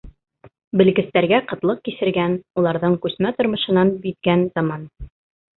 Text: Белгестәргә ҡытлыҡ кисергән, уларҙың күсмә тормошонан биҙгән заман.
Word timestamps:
Белгестәргә 0.79 1.41
ҡытлыҡ 1.51 1.83
кисергән, 1.89 2.37
уларҙың 2.63 2.97
күсмә 3.05 3.33
тормошонан 3.41 3.93
биҙгән 4.07 4.49
заман. 4.57 4.91